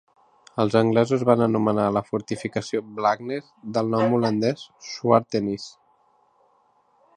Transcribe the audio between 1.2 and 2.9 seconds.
van anomenar la fortificació